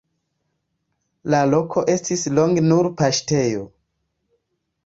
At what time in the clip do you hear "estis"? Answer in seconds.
1.97-2.25